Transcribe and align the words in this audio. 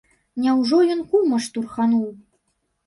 Няўжо 0.45 0.79
ён 0.95 1.03
кума 1.11 1.43
штурхануў? 1.49 2.11